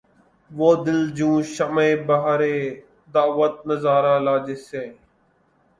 وہ 0.51 0.69
دل 0.85 0.99
جوں 1.17 1.37
شمعِ 1.53 1.89
بہرِ 2.07 2.41
دعوت 3.13 3.55
نظارہ 3.69 4.15
لا‘ 4.25 4.35
جس 4.45 4.61
سے 4.69 4.83